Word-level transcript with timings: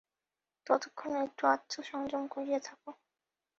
ততক্ষণ 0.67 1.11
একটু 1.25 1.43
আত্মসংযম 1.47 2.23
করিয়া 2.27 2.59
থাক! 2.59 2.79